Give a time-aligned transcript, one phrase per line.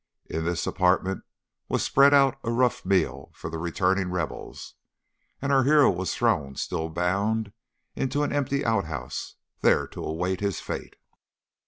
[0.25, 1.23] In this apartment
[1.69, 4.73] was spread out a rough meal for the returning rebels,
[5.39, 7.53] and our hero was thrown, still bound,
[7.95, 10.95] into an empty outhouse, there to await his fate."